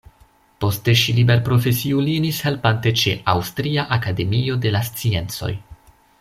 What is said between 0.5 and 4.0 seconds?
Poste ŝi liberprofesiulinis helpante ĉe "Aŭstria